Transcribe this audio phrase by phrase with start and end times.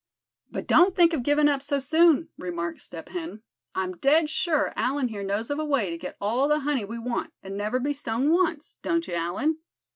[0.49, 3.43] "But don't think of giving up so soon," remarked Step Hen.
[3.75, 6.97] "I'm dead sure Allan here knows of a way to get all the honey we
[6.97, 9.59] want, and never be stung once, don't you, Allan?"